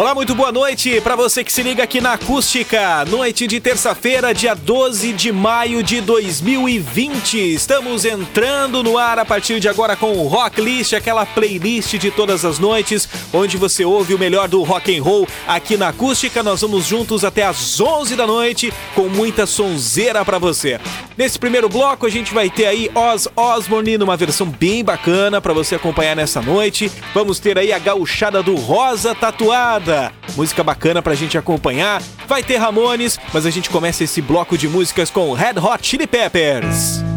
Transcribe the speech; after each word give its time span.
Olá, 0.00 0.14
muito 0.14 0.34
boa 0.34 0.50
noite 0.50 0.98
para 1.02 1.14
você 1.14 1.44
que 1.44 1.52
se 1.52 1.62
liga 1.62 1.82
aqui 1.82 2.00
na 2.00 2.14
Acústica. 2.14 3.04
Noite 3.04 3.46
de 3.46 3.60
terça-feira, 3.60 4.32
dia 4.32 4.54
12 4.54 5.12
de 5.12 5.30
maio 5.30 5.82
de 5.82 6.00
2020. 6.00 7.36
Estamos 7.52 8.06
entrando 8.06 8.82
no 8.82 8.96
ar 8.96 9.18
a 9.18 9.26
partir 9.26 9.60
de 9.60 9.68
agora 9.68 9.94
com 9.94 10.12
o 10.12 10.26
Rock 10.26 10.58
List, 10.58 10.94
aquela 10.94 11.26
playlist 11.26 11.98
de 11.98 12.10
todas 12.10 12.46
as 12.46 12.58
noites, 12.58 13.06
onde 13.30 13.58
você 13.58 13.84
ouve 13.84 14.14
o 14.14 14.18
melhor 14.18 14.48
do 14.48 14.62
rock 14.62 14.96
and 14.96 15.02
roll 15.02 15.28
aqui 15.46 15.76
na 15.76 15.88
Acústica. 15.88 16.42
Nós 16.42 16.62
vamos 16.62 16.86
juntos 16.86 17.22
até 17.22 17.44
às 17.44 17.78
11 17.78 18.16
da 18.16 18.26
noite 18.26 18.72
com 18.94 19.06
muita 19.06 19.44
sonzeira 19.44 20.24
para 20.24 20.38
você. 20.38 20.80
Nesse 21.14 21.38
primeiro 21.38 21.68
bloco 21.68 22.06
a 22.06 22.10
gente 22.10 22.32
vai 22.32 22.48
ter 22.48 22.64
aí 22.64 22.90
Oz 22.94 23.28
Osbourne 23.36 23.98
numa 23.98 24.16
versão 24.16 24.46
bem 24.46 24.82
bacana 24.82 25.42
para 25.42 25.52
você 25.52 25.74
acompanhar 25.74 26.16
nessa 26.16 26.40
noite. 26.40 26.90
Vamos 27.12 27.38
ter 27.38 27.58
aí 27.58 27.70
a 27.70 27.78
gauchada 27.78 28.42
do 28.42 28.54
Rosa 28.54 29.14
Tatuada 29.14 29.89
Música 30.36 30.62
bacana 30.62 31.02
pra 31.02 31.14
gente 31.14 31.36
acompanhar. 31.36 32.02
Vai 32.26 32.42
ter 32.42 32.56
Ramones, 32.56 33.18
mas 33.32 33.46
a 33.46 33.50
gente 33.50 33.70
começa 33.70 34.04
esse 34.04 34.22
bloco 34.22 34.56
de 34.56 34.68
músicas 34.68 35.10
com 35.10 35.32
Red 35.32 35.58
Hot 35.58 35.86
Chili 35.86 36.06
Peppers. 36.06 37.09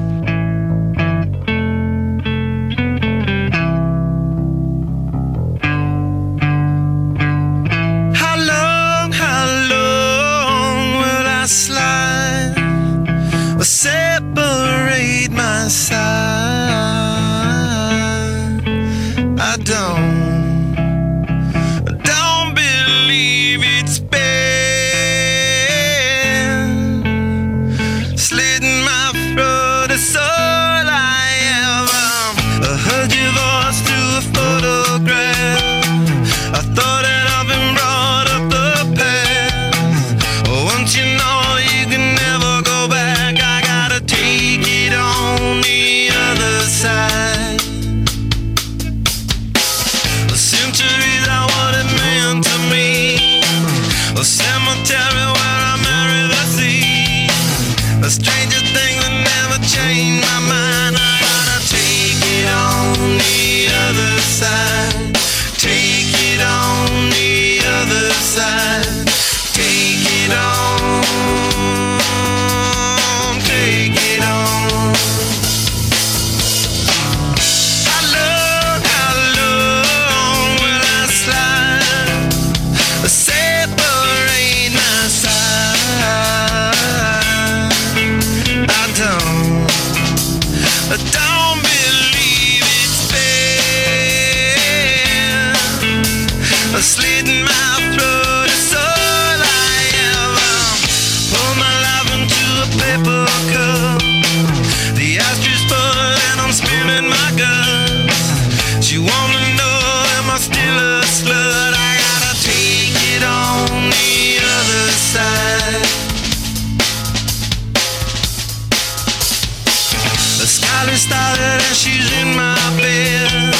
Started 120.95 121.41
and 121.41 121.75
she's 121.75 122.11
in 122.21 122.35
my 122.35 122.55
bed. 122.77 123.53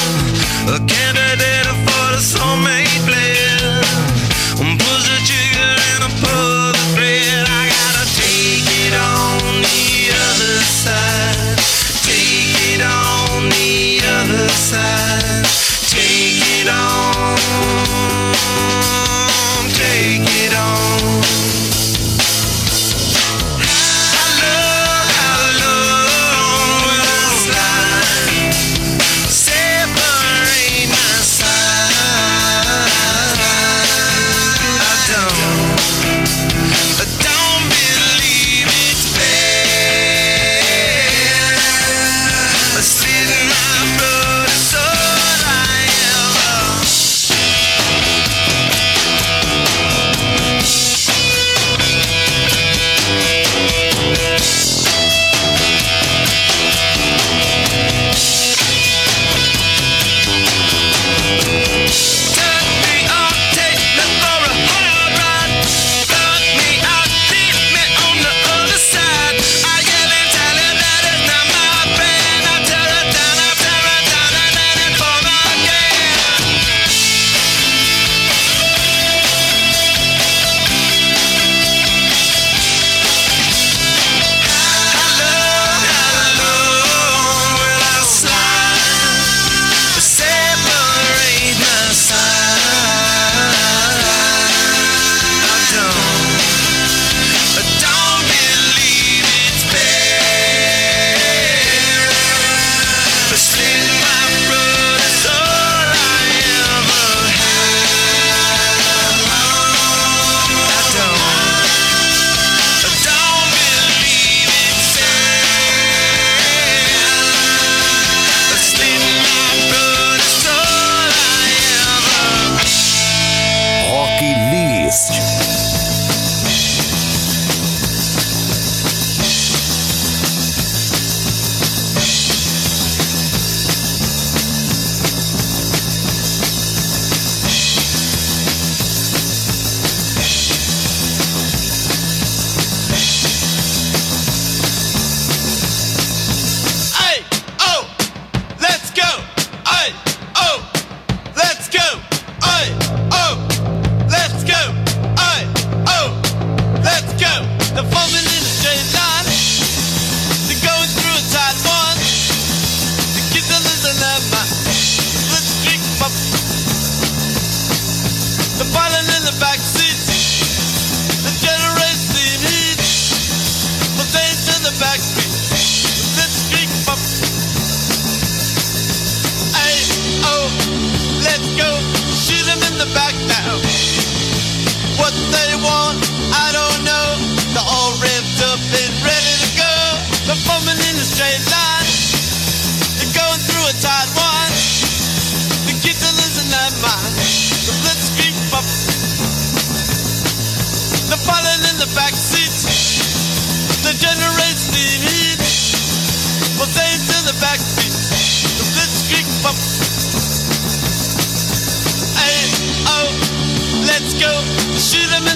A 0.68 0.78
candidate 0.86 1.13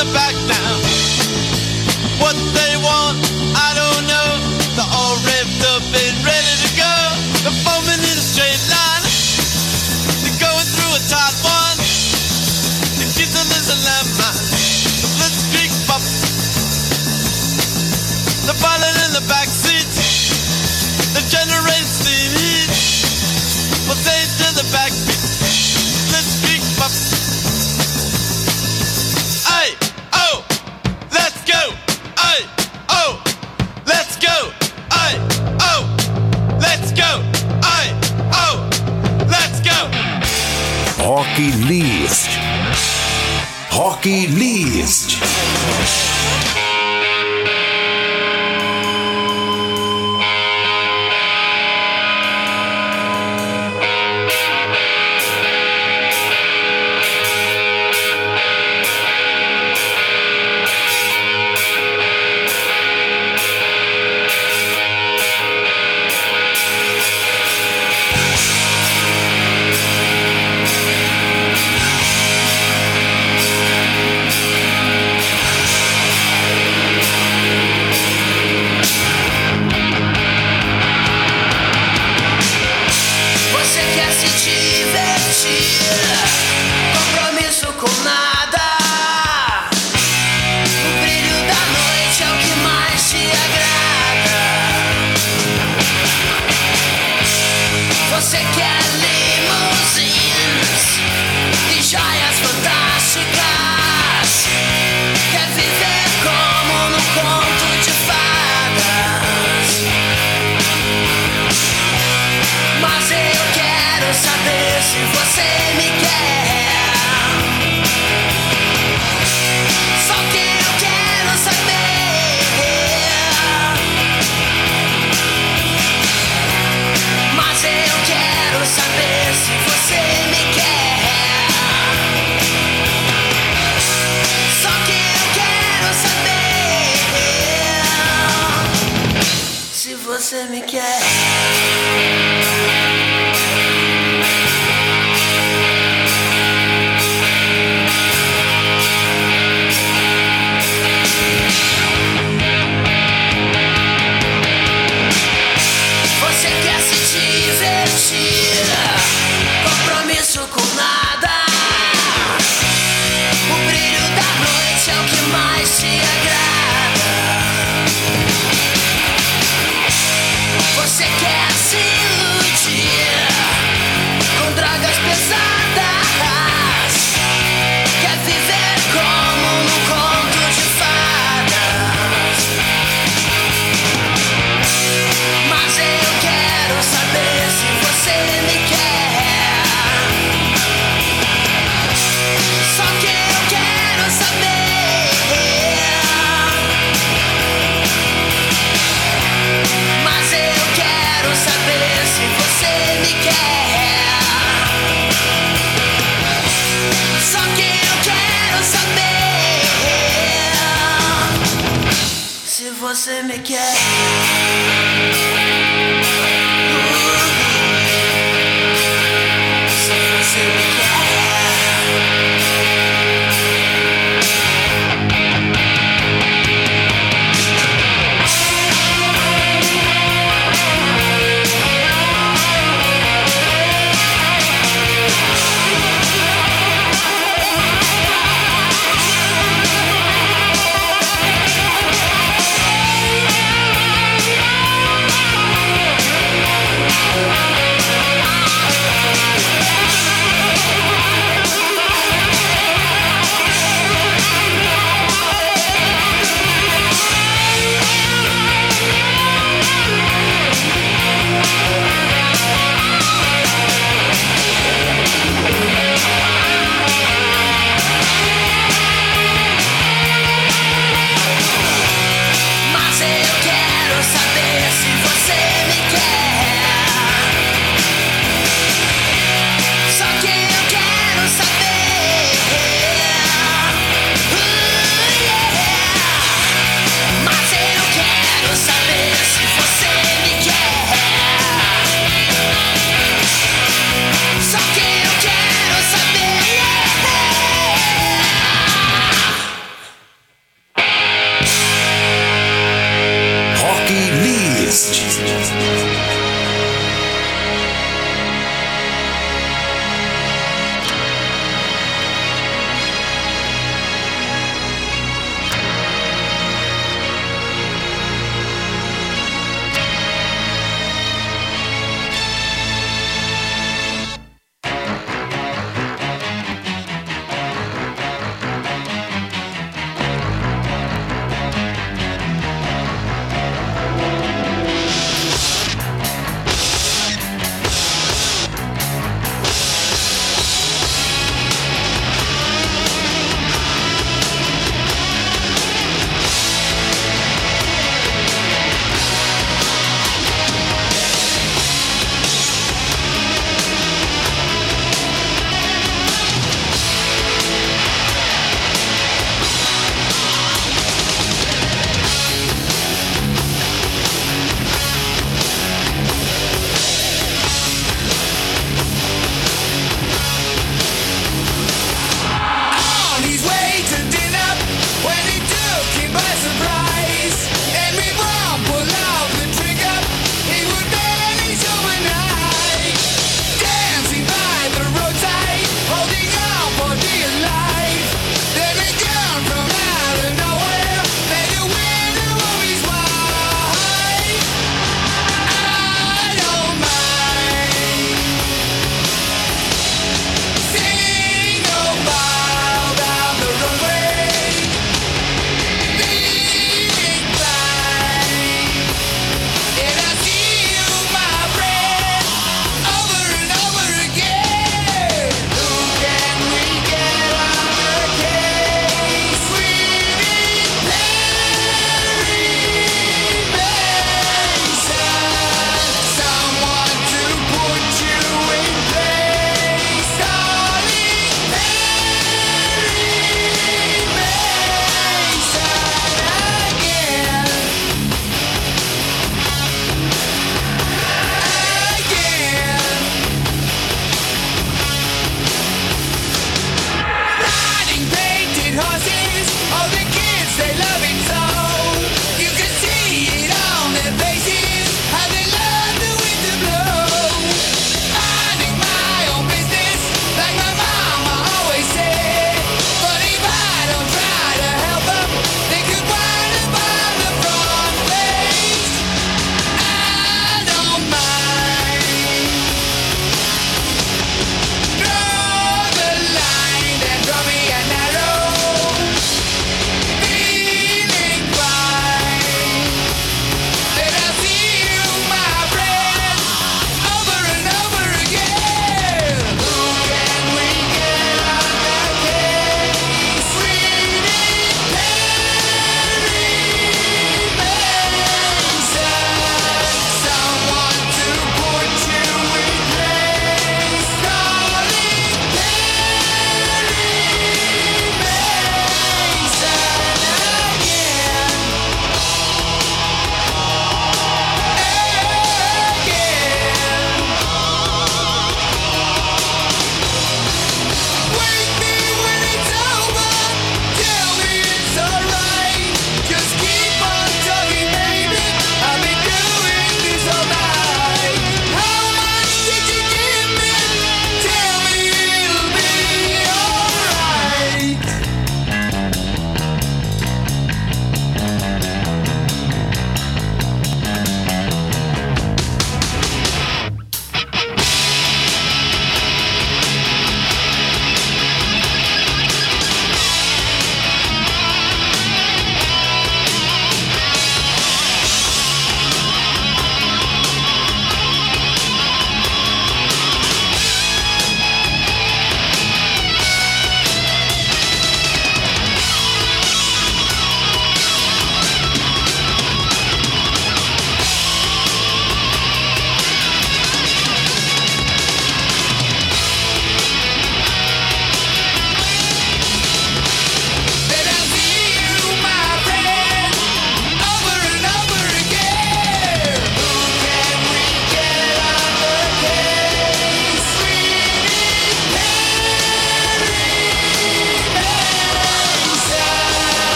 the 0.00 0.12
back 0.14 0.34
now. 0.48 0.89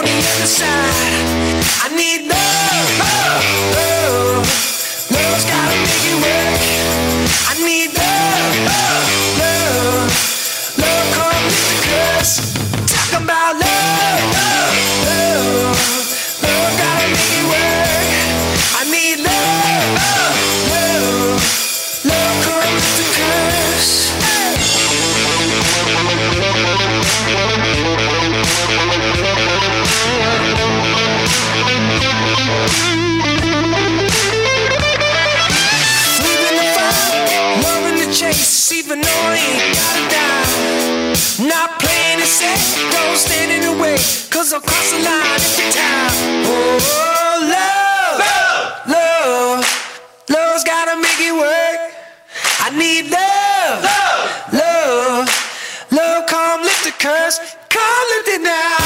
on 0.00 0.06
the 0.06 0.12
other 0.12 0.46
side. 0.46 1.64
I 1.84 1.94
need 1.94 2.39
Cause 44.50 44.64
I'll 44.64 44.68
cross 44.68 44.90
the 44.90 44.98
line 44.98 45.38
every 45.38 45.70
time. 45.70 46.10
Oh, 46.44 46.50
love, 47.54 48.18
love, 48.18 48.82
love, 48.88 49.62
love's 50.28 50.64
gotta 50.64 50.96
make 51.00 51.20
it 51.20 51.32
work. 51.32 51.94
I 52.58 52.70
need 52.76 53.12
love, 53.12 53.84
love, 53.84 54.52
love, 54.52 55.28
love. 55.92 56.26
Come 56.26 56.62
lift 56.62 56.82
the 56.82 56.90
curse, 56.98 57.38
come 57.68 58.08
lift 58.16 58.28
it 58.28 58.42
now. 58.42 58.78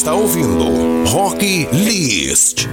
está 0.00 0.14
ouvindo 0.14 1.04
Rock 1.10 1.68
List. 1.74 2.66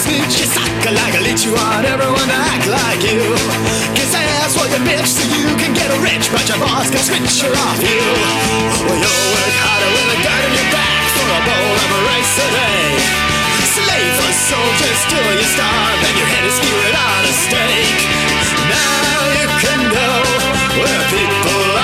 snitch 0.00 0.40
You 0.40 0.48
suck 0.48 0.84
like 0.88 1.14
a 1.14 1.22
leech 1.22 1.44
You 1.44 1.52
want 1.52 1.84
everyone 1.84 2.28
to 2.28 2.38
act 2.52 2.66
like 2.66 3.02
you. 3.04 3.20
Kiss 3.96 4.12
ass 4.16 4.56
for 4.56 4.66
your 4.72 4.82
bitch 4.88 5.08
So 5.08 5.22
you 5.28 5.52
can 5.60 5.72
get 5.76 5.88
rich 6.00 6.26
But 6.32 6.44
your 6.48 6.58
boss 6.58 6.88
can 6.88 7.02
switch 7.04 7.44
her 7.44 7.52
off 7.52 7.80
you. 7.84 8.00
Well 8.88 8.98
you'll 8.98 9.28
work 9.36 9.56
harder 9.60 9.90
with 9.92 10.16
a 10.16 10.18
gun 10.24 10.40
in 10.48 10.52
your 10.56 10.70
back 10.72 11.04
For 11.16 11.28
a 11.28 11.40
bowl 11.44 11.74
of 11.84 11.90
rice 12.08 12.36
a 12.40 12.48
day. 12.48 12.88
Slave 13.76 14.16
or 14.24 14.34
soldiers 14.34 15.00
till 15.12 15.30
you 15.36 15.46
starve 15.46 16.00
And 16.00 16.16
your 16.16 16.30
head 16.32 16.44
is 16.48 16.54
skewered 16.56 16.96
on 16.96 17.22
a 17.28 17.34
stake. 17.44 18.00
Now 18.72 19.16
you 19.36 19.46
can 19.60 19.80
go 19.92 20.08
Where 20.80 21.02
people 21.12 21.79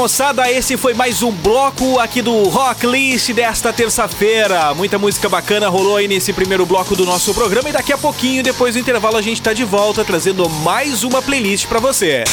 moçada? 0.00 0.50
Esse 0.50 0.78
foi 0.78 0.94
mais 0.94 1.22
um 1.22 1.30
bloco 1.30 1.98
aqui 1.98 2.22
do 2.22 2.44
Rock 2.48 2.86
List 2.86 3.34
desta 3.34 3.70
terça-feira. 3.70 4.72
Muita 4.72 4.98
música 4.98 5.28
bacana 5.28 5.68
rolou 5.68 5.96
aí 5.96 6.08
nesse 6.08 6.32
primeiro 6.32 6.64
bloco 6.64 6.96
do 6.96 7.04
nosso 7.04 7.34
programa 7.34 7.68
e 7.68 7.72
daqui 7.72 7.92
a 7.92 7.98
pouquinho, 7.98 8.42
depois 8.42 8.74
do 8.74 8.80
intervalo, 8.80 9.18
a 9.18 9.20
gente 9.20 9.42
tá 9.42 9.52
de 9.52 9.62
volta 9.62 10.02
trazendo 10.02 10.48
mais 10.48 11.04
uma 11.04 11.20
playlist 11.20 11.66
para 11.66 11.80
você. 11.80 12.24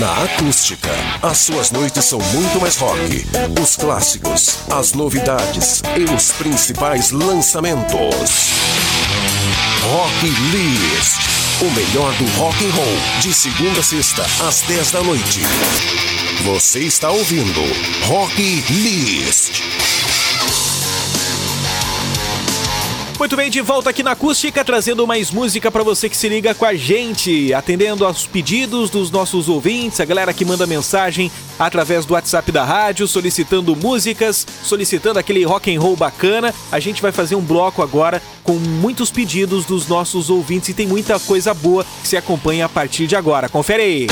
Na 0.00 0.24
acústica, 0.24 0.90
as 1.22 1.38
suas 1.38 1.70
noites 1.70 2.04
são 2.04 2.18
muito 2.18 2.60
mais 2.60 2.76
rock. 2.78 3.24
Os 3.62 3.76
clássicos, 3.76 4.58
as 4.76 4.92
novidades 4.92 5.82
e 5.96 6.12
os 6.12 6.32
principais 6.32 7.12
lançamentos. 7.12 8.50
Rock 9.84 10.26
List. 10.50 11.33
O 11.62 11.70
melhor 11.70 12.12
do 12.14 12.24
rock 12.38 12.64
and 12.66 12.70
roll, 12.70 13.20
de 13.20 13.32
segunda 13.32 13.80
a 13.80 13.82
sexta, 13.82 14.26
às 14.44 14.62
10 14.62 14.90
da 14.90 15.02
noite. 15.02 15.40
Você 16.42 16.80
está 16.80 17.10
ouvindo 17.10 17.60
Rock 18.06 18.42
List. 18.70 19.83
Muito 23.24 23.36
bem, 23.36 23.48
de 23.48 23.62
volta 23.62 23.88
aqui 23.88 24.02
na 24.02 24.10
Acústica, 24.10 24.62
trazendo 24.62 25.06
mais 25.06 25.30
música 25.30 25.70
para 25.70 25.82
você 25.82 26.10
que 26.10 26.16
se 26.16 26.28
liga 26.28 26.54
com 26.54 26.66
a 26.66 26.74
gente, 26.74 27.54
atendendo 27.54 28.04
aos 28.04 28.26
pedidos 28.26 28.90
dos 28.90 29.10
nossos 29.10 29.48
ouvintes, 29.48 29.98
a 29.98 30.04
galera 30.04 30.34
que 30.34 30.44
manda 30.44 30.66
mensagem 30.66 31.32
através 31.58 32.04
do 32.04 32.12
WhatsApp 32.12 32.52
da 32.52 32.66
rádio, 32.66 33.08
solicitando 33.08 33.74
músicas, 33.74 34.46
solicitando 34.62 35.18
aquele 35.18 35.42
rock 35.42 35.74
and 35.74 35.80
roll 35.80 35.96
bacana. 35.96 36.54
A 36.70 36.78
gente 36.78 37.00
vai 37.00 37.12
fazer 37.12 37.34
um 37.34 37.40
bloco 37.40 37.80
agora 37.80 38.20
com 38.42 38.56
muitos 38.56 39.10
pedidos 39.10 39.64
dos 39.64 39.88
nossos 39.88 40.28
ouvintes 40.28 40.68
e 40.68 40.74
tem 40.74 40.86
muita 40.86 41.18
coisa 41.18 41.54
boa 41.54 41.82
que 42.02 42.08
se 42.08 42.18
acompanha 42.18 42.66
a 42.66 42.68
partir 42.68 43.06
de 43.06 43.16
agora. 43.16 43.48
Confere 43.48 43.82
aí. 43.82 44.06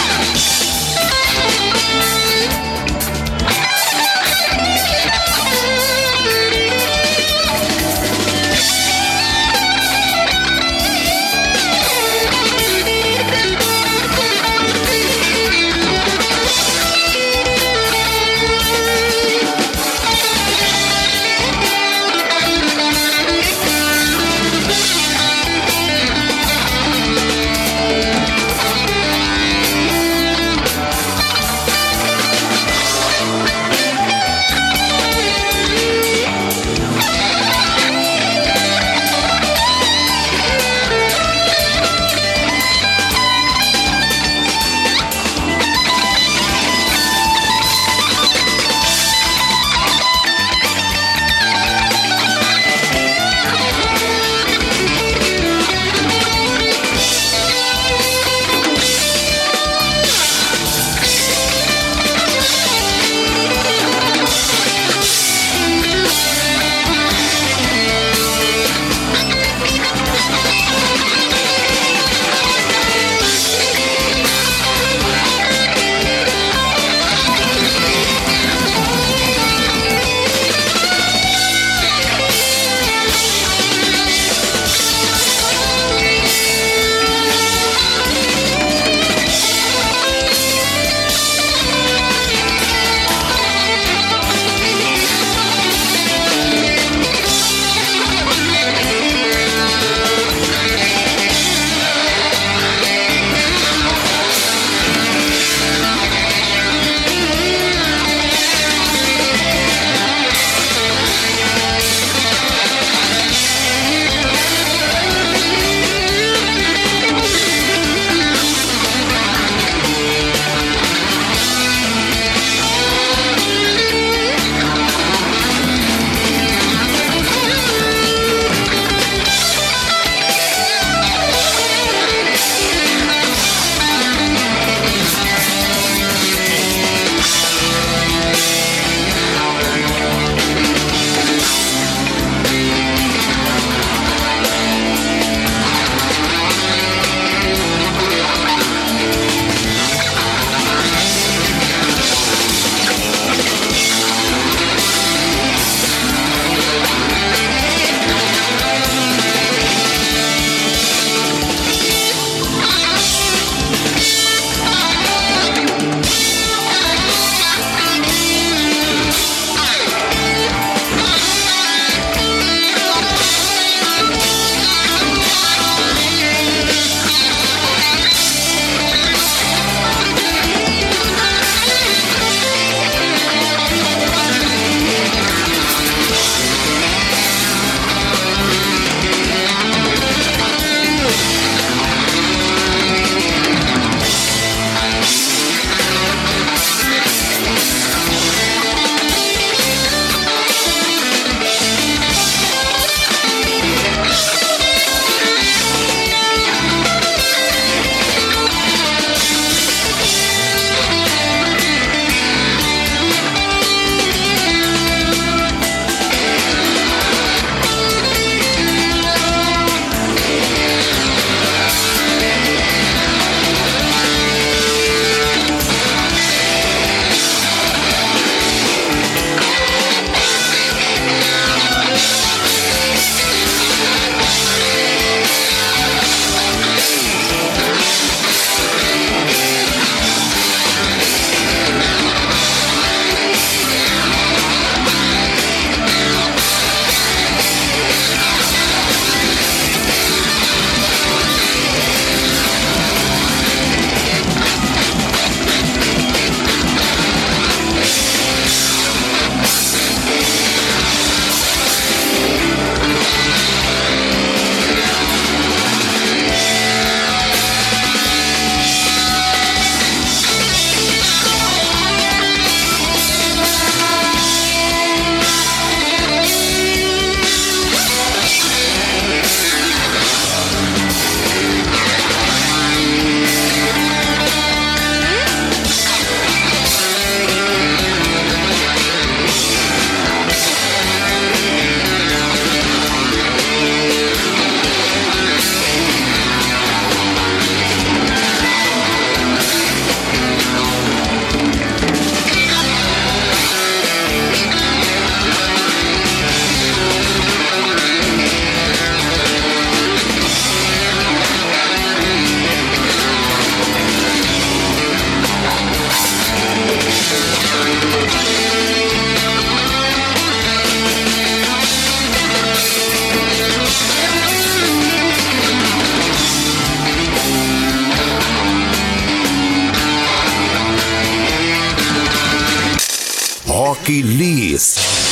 Rock 333.83 333.89
List. 333.89 335.12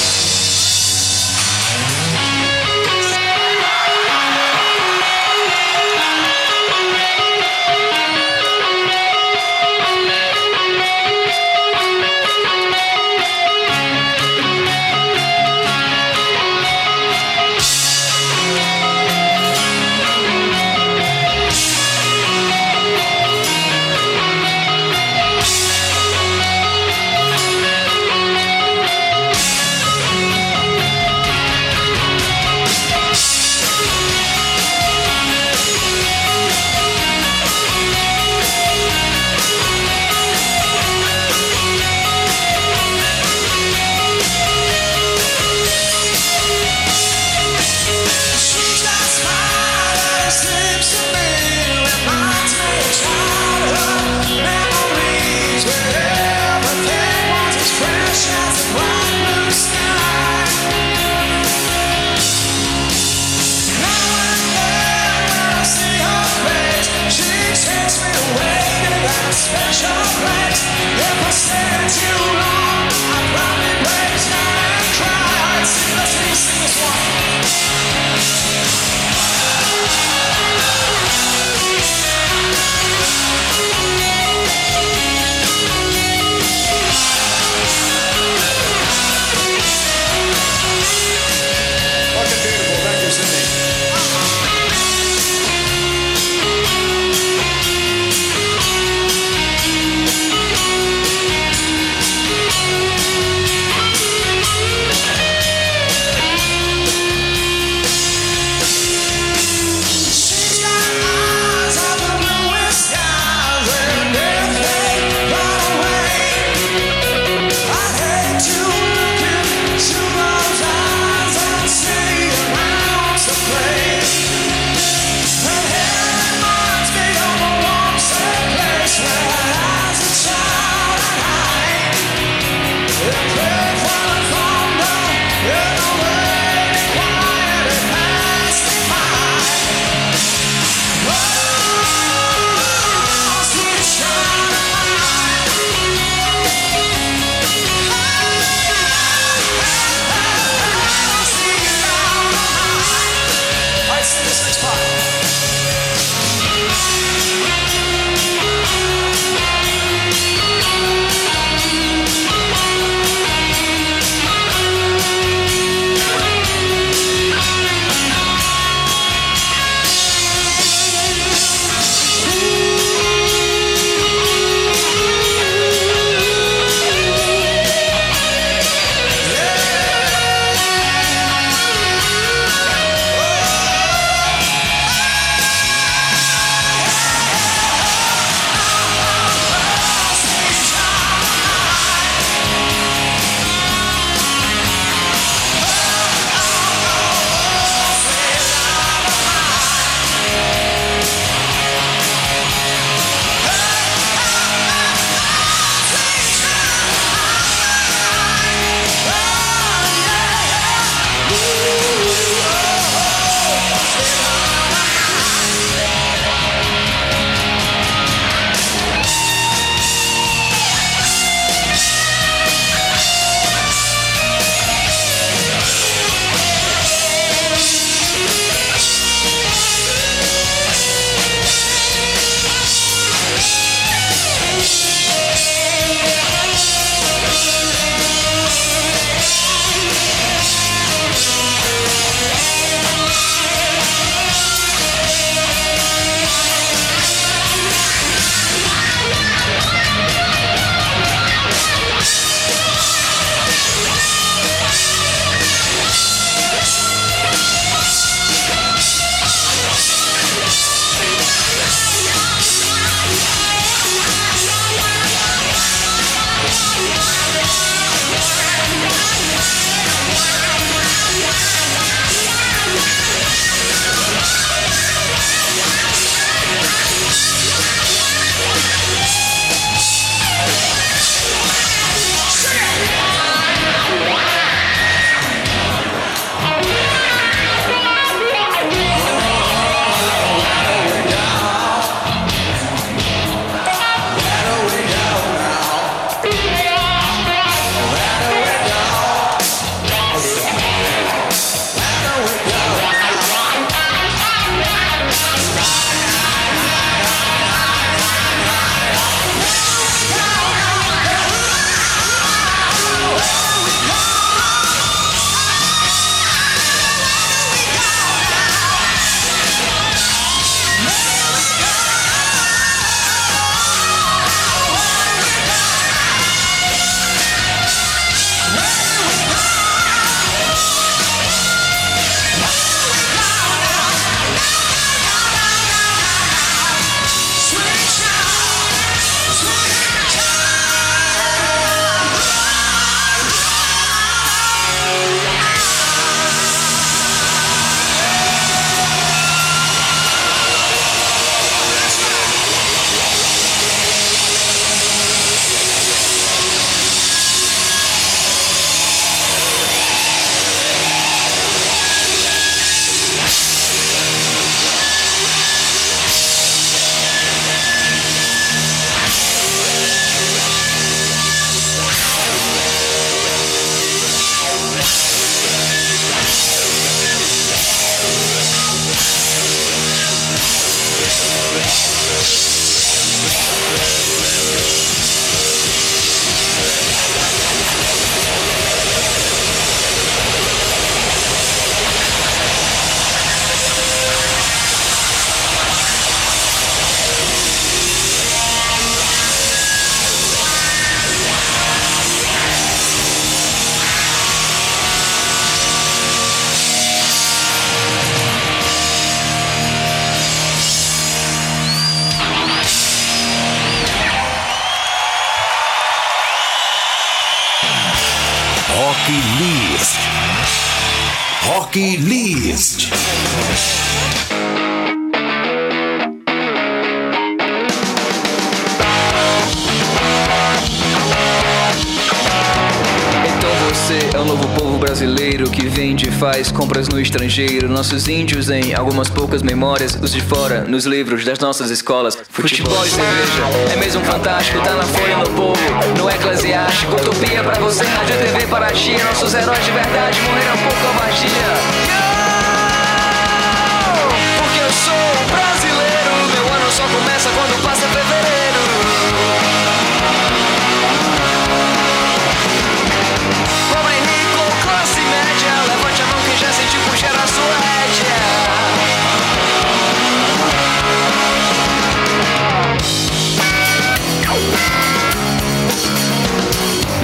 Compras 436.53 436.89
no 436.89 437.01
estrangeiro. 437.01 437.69
Nossos 437.69 438.09
índios 438.09 438.51
em 438.51 438.75
algumas 438.75 439.09
poucas 439.09 439.43
memórias, 439.43 439.99
os 440.01 440.13
de 440.13 440.21
fora, 440.21 440.63
nos 440.63 440.85
livros 440.85 441.25
das 441.25 441.39
nossas 441.39 441.71
escolas. 441.71 442.17
Futebol 442.29 442.87
e 442.87 442.89
cerveja, 442.89 443.73
é 443.73 443.77
mesmo 443.77 444.03
fantástico, 444.05 444.61
tá 444.61 444.75
na 444.75 444.85
folha 444.85 445.17
no 445.19 445.31
povo, 445.31 445.61
no 445.99 446.09
eclesiástico. 446.09 446.95
Utopia 446.95 447.43
pra 447.43 447.59
você, 447.59 447.85
rádio 447.85 448.17
TV 448.17 448.47
para 448.47 448.71
ti. 448.73 448.97
Nossos 449.05 449.35
heróis 449.35 449.65
de 449.65 449.71
verdade 449.73 450.21
morreram 450.23 450.57
por 450.59 450.75
covardia. 450.75 452.00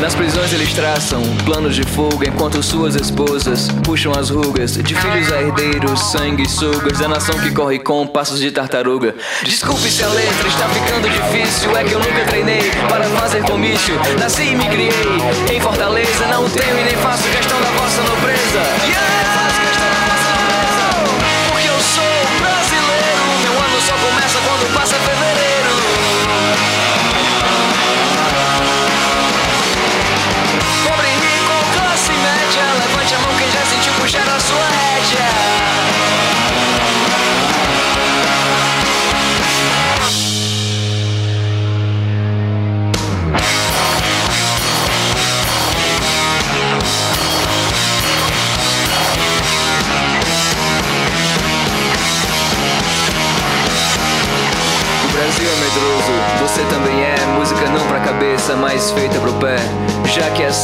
Nas 0.06 0.14
prisões 0.14 0.52
eles 0.52 0.72
traçam 0.72 1.20
planos 1.44 1.74
de 1.74 1.82
fuga 1.82 2.28
enquanto 2.28 2.62
suas 2.62 2.94
esposas 2.94 3.66
puxam 3.82 4.12
as 4.12 4.30
rugas 4.30 4.76
de 4.76 4.94
filhos 4.94 5.32
a 5.32 5.42
herdeiros, 5.42 6.12
sanguessugas 6.12 7.00
da 7.00 7.08
nação 7.08 7.36
que 7.40 7.50
corre 7.50 7.80
com 7.80 8.06
passos 8.06 8.38
de 8.38 8.52
tartaruga. 8.52 9.16
Desculpe 9.42 9.90
se 9.90 10.04
a 10.04 10.08
letra 10.08 10.46
está 10.46 10.68
ficando 10.68 11.10
difícil, 11.10 11.76
é 11.76 11.82
que 11.82 11.92
eu 11.92 11.98
nunca 11.98 12.24
treinei 12.24 12.70
para 12.88 13.02
fazer 13.18 13.42
comício. 13.42 13.96
Nasci 14.16 14.42
e 14.42 14.54
me 14.54 14.68
criei 14.68 14.90
em 15.52 15.60
Fortaleza, 15.60 16.24
não 16.28 16.48
tenho 16.50 16.78
e 16.78 16.84
nem 16.84 16.96
faço 16.98 17.24
questão 17.24 17.60
da 17.60 17.70
vossa 17.70 18.00
nobreza. 18.02 18.60
Yeah! 18.86 19.45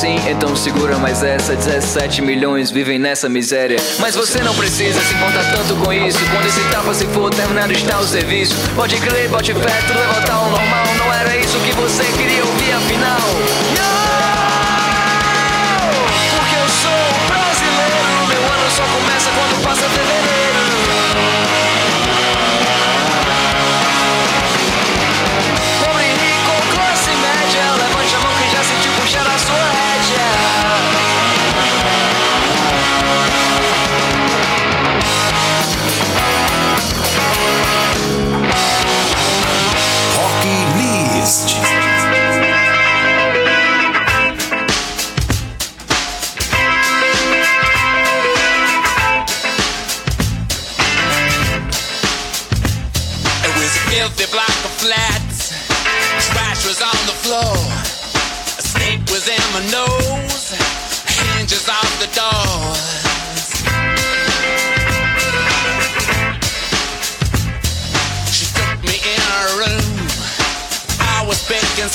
Assim, 0.03 0.17
então 0.29 0.57
segura 0.57 0.99
mais 0.99 1.23
essa. 1.23 1.55
17 1.55 2.23
milhões 2.23 2.71
vivem 2.71 2.99
nessa 2.99 3.29
miséria. 3.29 3.79
Mas 4.01 4.17
você 4.17 4.43
não 4.43 4.55
precisa 4.55 5.01
se 5.01 5.15
importar 5.15 5.45
tanto 5.53 5.77
com 5.77 5.93
isso. 5.93 6.19
Quando 6.31 6.47
esse 6.47 6.61
tapa 6.71 6.93
se 6.93 7.07
for, 7.07 7.31
terminado 7.31 7.73
está 7.73 8.01
o 8.01 8.05
serviço. 8.05 8.55
Pode 8.75 8.97
crer, 8.97 9.29
bote 9.29 9.55
fé, 9.55 9.83
tudo 9.87 9.99
vai 9.99 10.15
voltar 10.15 10.35
ao 10.35 10.51
normal. 10.51 10.87
Não 10.99 11.13
era 11.13 11.37
isso 11.37 11.59
que 11.61 11.73
você 11.73 12.05
queria 12.19 12.45
ouvir 12.45 12.73
afinal. 12.73 13.82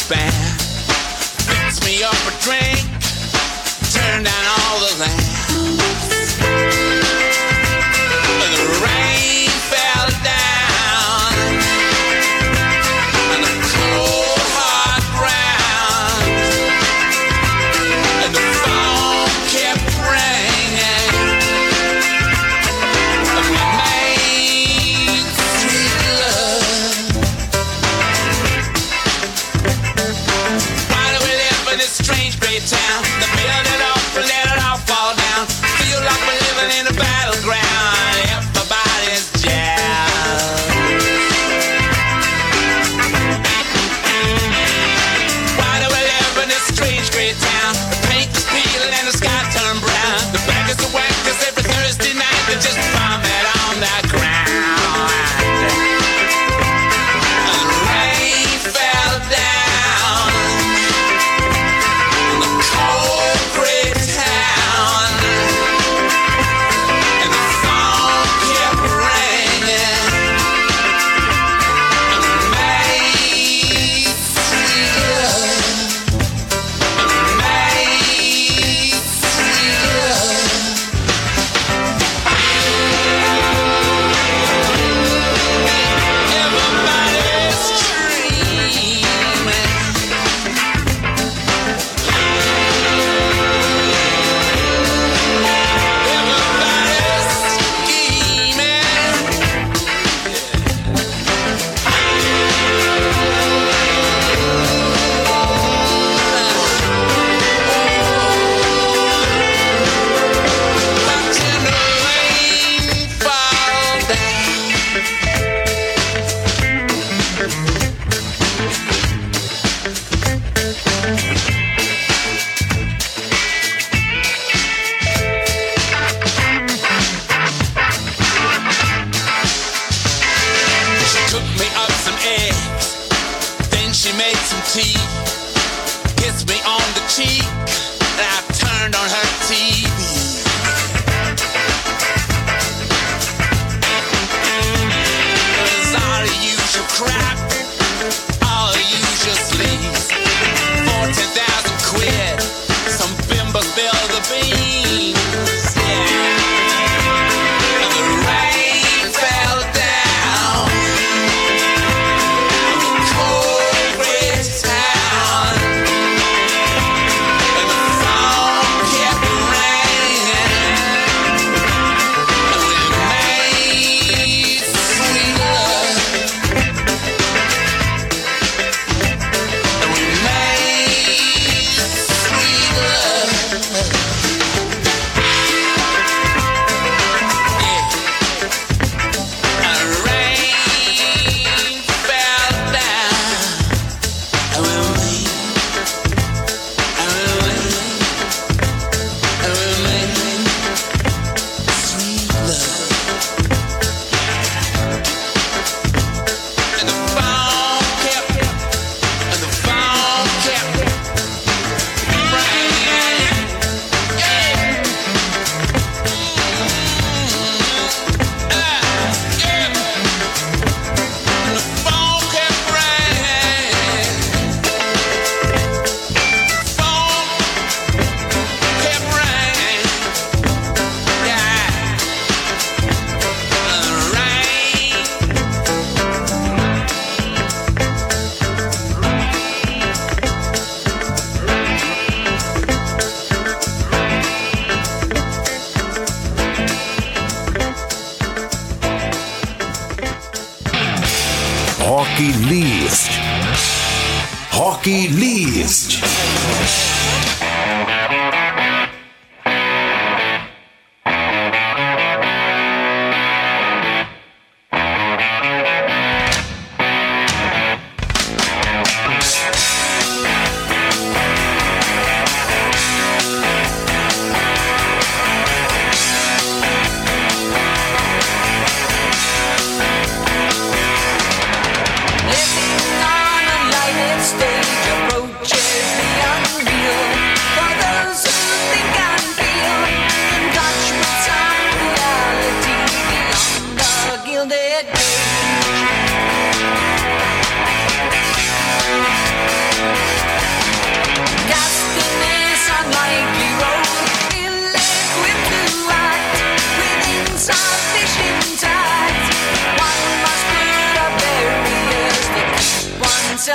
fast. 0.04 0.57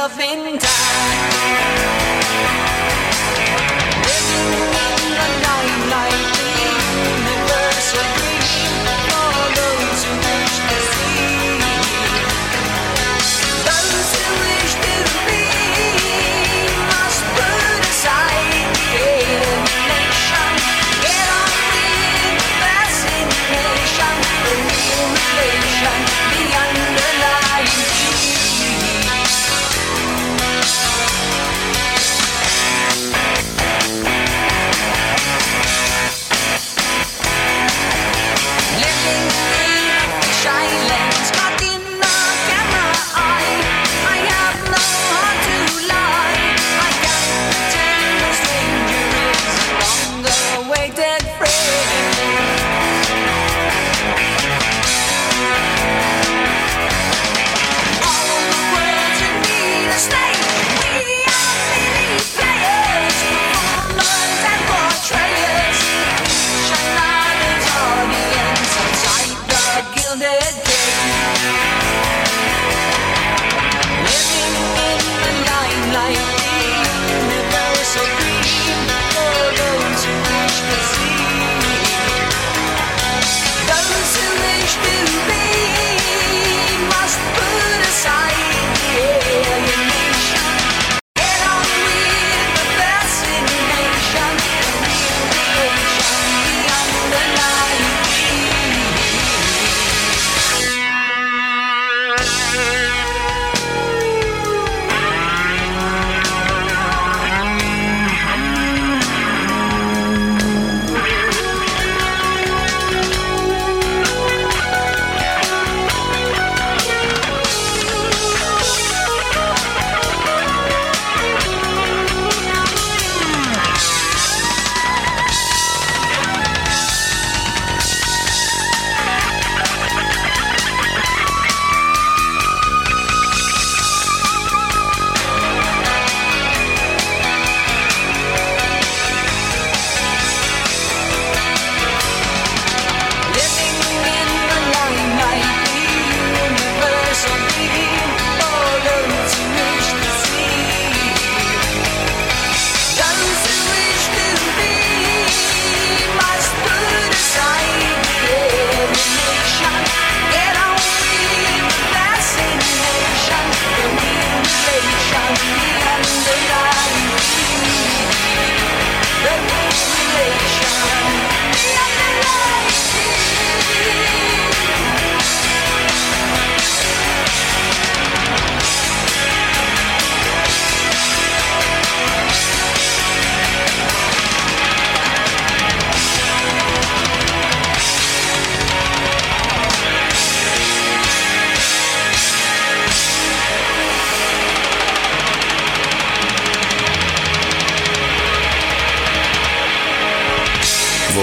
yourself 0.02 0.18
in 0.18 0.31